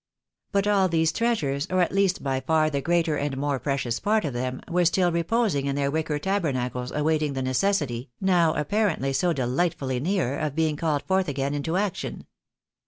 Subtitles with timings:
[0.51, 4.25] But all these treasures, or at least by far the greater and more precious part
[4.25, 9.31] of them, were still reposing in their wicker tabernacles awaiting the necessity, now apparently so
[9.31, 12.25] delightfully near, of being called forth again into action.